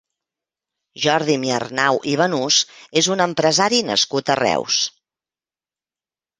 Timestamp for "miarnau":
1.43-1.99